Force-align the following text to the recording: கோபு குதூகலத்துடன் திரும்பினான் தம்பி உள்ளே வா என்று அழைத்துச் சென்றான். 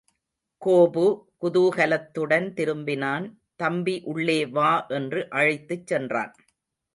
கோபு 0.61 1.03
குதூகலத்துடன் 1.41 2.47
திரும்பினான் 2.53 3.27
தம்பி 3.55 4.01
உள்ளே 4.05 4.45
வா 4.47 4.71
என்று 4.89 5.21
அழைத்துச் 5.29 5.87
சென்றான். 5.87 6.33